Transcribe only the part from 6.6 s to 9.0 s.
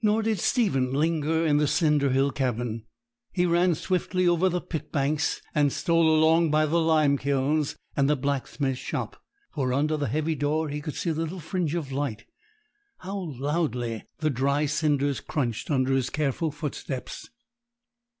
the limekilns and the blacksmith's